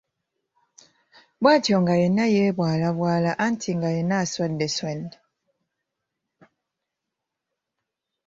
Bwatyo 1.41 1.75
nga 1.81 1.93
yenna 2.01 2.25
yeebwalabwala 2.35 3.31
anti 3.45 3.69
nga 3.77 3.89
yenna 3.95 4.15
aswadde 4.23 4.67
swadde. 4.75 5.17